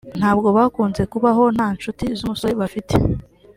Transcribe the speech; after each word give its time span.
ntabwo 0.19 0.47
bakunze 0.57 1.01
kubaho 1.11 1.43
nta 1.55 1.67
ncuti 1.73 2.05
z’umusore 2.17 2.53
bafite 2.61 2.93